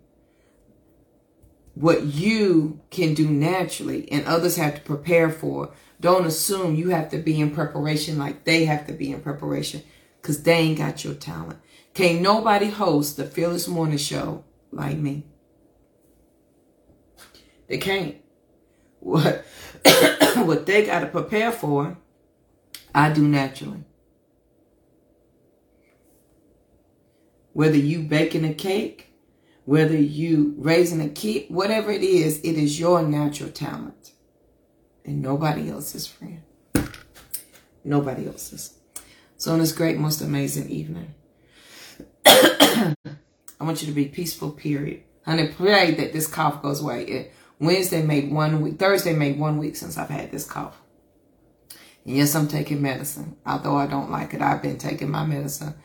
what 1.80 2.04
you 2.04 2.82
can 2.90 3.14
do 3.14 3.30
naturally 3.30 4.12
and 4.12 4.26
others 4.26 4.58
have 4.58 4.76
to 4.76 4.82
prepare 4.82 5.30
for. 5.30 5.72
Don't 6.02 6.26
assume 6.26 6.76
you 6.76 6.90
have 6.90 7.10
to 7.12 7.18
be 7.18 7.40
in 7.40 7.52
preparation 7.52 8.18
like 8.18 8.44
they 8.44 8.66
have 8.66 8.86
to 8.88 8.94
be 8.94 9.14
in 9.14 9.22
preparation 9.22 9.84
because 10.22 10.44
they 10.44 10.56
ain't 10.56 10.78
got 10.78 11.06
your 11.06 11.14
talent. 11.14 11.58
Can't 11.94 12.22
nobody 12.22 12.68
host 12.68 13.16
the 13.16 13.24
Fearless 13.24 13.70
Morning 13.70 13.98
Show 13.98 14.44
like 14.74 14.98
me. 14.98 15.24
They 17.68 17.78
can't. 17.78 18.18
What, 19.00 19.46
what 20.36 20.66
they 20.66 20.86
got 20.86 21.00
to 21.00 21.08
prepare 21.08 21.54
for, 21.54 21.98
I 22.94 23.14
do 23.14 23.26
naturally. 23.26 23.86
Whether 27.54 27.78
you 27.78 28.02
baking 28.02 28.44
a 28.44 28.54
cake, 28.54 29.09
whether 29.70 29.96
you 29.96 30.56
raising 30.58 31.00
a 31.00 31.08
kid, 31.08 31.46
whatever 31.48 31.92
it 31.92 32.02
is, 32.02 32.40
it 32.40 32.56
is 32.56 32.80
your 32.80 33.04
natural 33.04 33.52
talent. 33.52 34.14
And 35.06 35.22
nobody 35.22 35.70
else's 35.70 36.08
friend. 36.08 36.42
Nobody 37.84 38.26
else's. 38.26 38.80
So 39.38 39.54
on 39.54 39.60
this 39.60 39.72
great, 39.72 40.00
most 40.00 40.22
amazing 40.22 40.72
evening, 40.72 41.14
I 42.26 42.96
want 43.60 43.84
you 43.84 43.88
to 43.88 43.94
be 43.94 44.06
peaceful, 44.06 44.50
period. 44.50 45.04
Honey, 45.24 45.50
pray 45.50 45.92
that 45.92 46.14
this 46.14 46.26
cough 46.26 46.64
goes 46.64 46.82
away. 46.82 47.04
It, 47.04 47.34
Wednesday 47.60 48.02
made 48.02 48.32
one 48.32 48.62
week, 48.62 48.80
Thursday 48.80 49.14
made 49.14 49.38
one 49.38 49.60
week 49.60 49.76
since 49.76 50.00
I've 50.00 50.10
had 50.10 50.32
this 50.32 50.48
cough. 50.48 50.82
And 52.06 52.18
yes, 52.18 52.34
I'm 52.34 52.48
taking 52.48 52.82
medicine. 52.82 53.36
Although 53.46 53.76
I 53.76 53.86
don't 53.86 54.10
like 54.10 54.34
it, 54.34 54.42
I've 54.42 54.64
been 54.64 54.80
taking 54.80 55.12
my 55.12 55.28
medicine. 55.28 55.76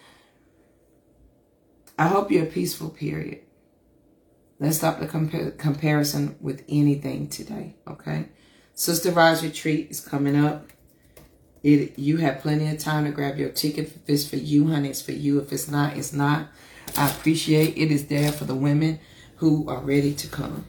I 1.98 2.08
hope 2.08 2.30
you're 2.30 2.46
peaceful, 2.46 2.88
period. 2.88 3.40
Let's 4.60 4.76
stop 4.76 5.00
the 5.00 5.06
compa 5.06 5.58
comparison 5.58 6.36
with 6.40 6.64
anything 6.68 7.28
today, 7.28 7.76
okay? 7.88 8.28
Sister 8.74 9.10
Rise 9.10 9.42
Retreat 9.42 9.90
is 9.90 10.00
coming 10.00 10.36
up. 10.36 10.70
It, 11.62 11.98
you 11.98 12.18
have 12.18 12.40
plenty 12.40 12.68
of 12.68 12.78
time 12.78 13.04
to 13.04 13.10
grab 13.10 13.38
your 13.38 13.48
ticket. 13.48 13.86
If 13.86 14.08
it's 14.08 14.28
for 14.28 14.36
you, 14.36 14.68
honey, 14.68 14.90
it's 14.90 15.02
for 15.02 15.12
you. 15.12 15.40
If 15.40 15.52
it's 15.52 15.68
not, 15.68 15.96
it's 15.96 16.12
not. 16.12 16.48
I 16.96 17.10
appreciate 17.10 17.76
it 17.76 17.90
is 17.90 18.06
there 18.06 18.30
for 18.30 18.44
the 18.44 18.54
women 18.54 19.00
who 19.36 19.68
are 19.68 19.80
ready 19.80 20.14
to 20.14 20.28
come. 20.28 20.66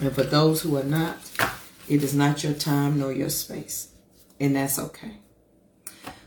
And 0.00 0.12
for 0.12 0.24
those 0.24 0.62
who 0.62 0.76
are 0.76 0.84
not, 0.84 1.16
it 1.88 2.02
is 2.02 2.14
not 2.14 2.42
your 2.42 2.54
time 2.54 2.98
nor 2.98 3.12
your 3.12 3.30
space. 3.30 3.88
And 4.40 4.56
that's 4.56 4.78
okay. 4.78 5.18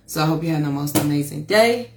So 0.05 0.23
I 0.23 0.25
hope 0.25 0.43
you 0.43 0.49
have 0.49 0.63
the 0.63 0.71
most 0.71 0.97
amazing 0.97 1.43
day. 1.43 1.91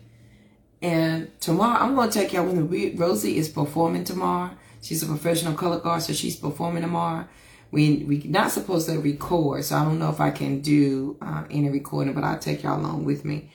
And 0.83 1.39
tomorrow, 1.41 1.81
I'm 1.83 1.95
going 1.95 2.11
to 2.11 2.19
take 2.19 2.33
y'all 2.33 2.47
with 2.47 2.71
me. 2.71 2.95
Rosie 2.95 3.37
is 3.37 3.49
performing 3.49 4.05
tomorrow. 4.05 4.51
She's 4.83 5.03
a 5.03 5.07
professional 5.07 5.55
color 5.55 5.79
guard, 5.79 6.03
so 6.03 6.13
she's 6.15 6.37
performing 6.37 6.83
tomorrow. 6.83 7.27
We 7.71 8.05
we 8.09 8.19
not 8.25 8.51
supposed 8.51 8.89
to 8.89 8.99
record, 8.99 9.65
so 9.65 9.77
I 9.77 9.85
don't 9.85 9.99
know 9.99 10.11
if 10.11 10.21
I 10.21 10.31
can 10.31 10.61
do 10.61 11.17
uh, 11.23 11.45
any 11.51 11.69
recording, 11.71 12.15
but 12.15 12.25
I'll 12.25 12.39
take 12.39 12.63
y'all 12.63 12.81
along 12.81 13.05
with 13.05 13.25
me. 13.25 13.51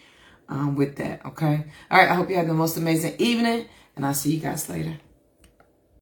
um, 0.50 0.76
with 0.76 0.96
that. 0.98 1.26
Okay. 1.26 1.66
All 1.92 1.98
right. 2.00 2.10
I 2.10 2.14
hope 2.16 2.30
you 2.30 2.36
have 2.38 2.48
the 2.48 2.54
most 2.54 2.78
amazing 2.78 3.16
evening, 3.20 3.68
and 3.96 4.06
I'll 4.06 4.14
see 4.14 4.34
you 4.36 4.40
guys 4.42 4.70
later. 4.70 4.98